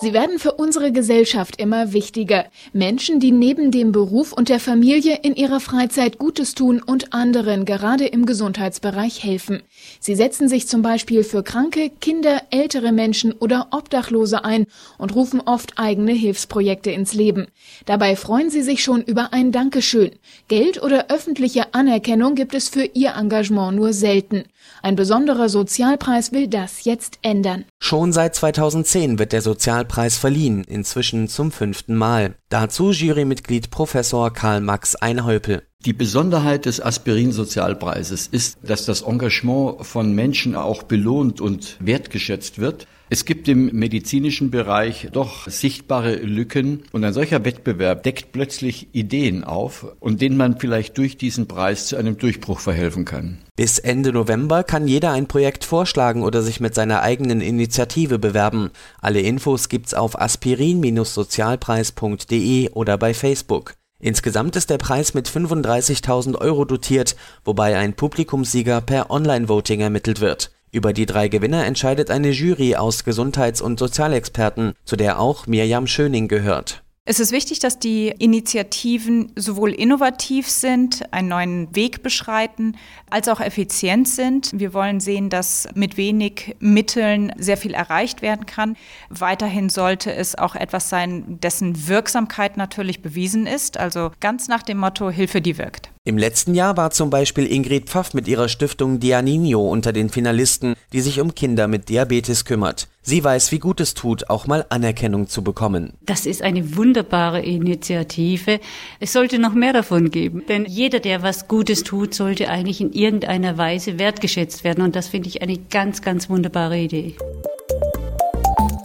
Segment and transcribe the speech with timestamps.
[0.00, 2.46] Sie werden für unsere Gesellschaft immer wichtiger.
[2.72, 7.64] Menschen, die neben dem Beruf und der Familie in ihrer Freizeit Gutes tun und anderen
[7.64, 9.60] gerade im Gesundheitsbereich helfen.
[9.98, 14.66] Sie setzen sich zum Beispiel für Kranke, Kinder, ältere Menschen oder Obdachlose ein
[14.98, 17.48] und rufen oft eigene Hilfsprojekte ins Leben.
[17.84, 20.12] Dabei freuen sie sich schon über ein Dankeschön.
[20.46, 24.44] Geld oder öffentliche Anerkennung gibt es für ihr Engagement nur selten.
[24.82, 27.64] Ein besonderer Sozialpreis will das jetzt ändern.
[27.80, 32.34] Schon seit 2010 wird der Sozialpreis verliehen, inzwischen zum fünften Mal.
[32.48, 35.67] Dazu Jurymitglied Professor Karl Max Einhäupel.
[35.86, 42.88] Die Besonderheit des Aspirin-Sozialpreises ist, dass das Engagement von Menschen auch belohnt und wertgeschätzt wird.
[43.10, 49.44] Es gibt im medizinischen Bereich doch sichtbare Lücken und ein solcher Wettbewerb deckt plötzlich Ideen
[49.44, 53.38] auf und denen man vielleicht durch diesen Preis zu einem Durchbruch verhelfen kann.
[53.54, 58.70] Bis Ende November kann jeder ein Projekt vorschlagen oder sich mit seiner eigenen Initiative bewerben.
[59.00, 63.74] Alle Infos gibt's auf aspirin-sozialpreis.de oder bei Facebook.
[64.00, 70.52] Insgesamt ist der Preis mit 35.000 Euro dotiert, wobei ein Publikumssieger per Online-Voting ermittelt wird.
[70.70, 75.88] Über die drei Gewinner entscheidet eine Jury aus Gesundheits- und Sozialexperten, zu der auch Mirjam
[75.88, 76.84] Schöning gehört.
[77.10, 82.76] Es ist wichtig, dass die Initiativen sowohl innovativ sind, einen neuen Weg beschreiten,
[83.08, 84.50] als auch effizient sind.
[84.52, 88.76] Wir wollen sehen, dass mit wenig Mitteln sehr viel erreicht werden kann.
[89.08, 93.78] Weiterhin sollte es auch etwas sein, dessen Wirksamkeit natürlich bewiesen ist.
[93.78, 95.87] Also ganz nach dem Motto Hilfe, die wirkt.
[96.08, 100.74] Im letzten Jahr war zum Beispiel Ingrid Pfaff mit ihrer Stiftung Dianinio unter den Finalisten,
[100.94, 102.88] die sich um Kinder mit Diabetes kümmert.
[103.02, 105.92] Sie weiß, wie gut es tut, auch mal Anerkennung zu bekommen.
[106.06, 108.58] Das ist eine wunderbare Initiative.
[109.00, 112.94] Es sollte noch mehr davon geben, denn jeder, der was Gutes tut, sollte eigentlich in
[112.94, 117.16] irgendeiner Weise wertgeschätzt werden und das finde ich eine ganz, ganz wunderbare Idee.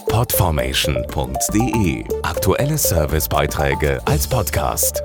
[0.09, 5.01] Podformation.de Aktuelle Servicebeiträge als Podcast.